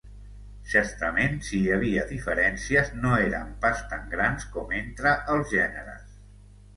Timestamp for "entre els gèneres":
4.79-6.17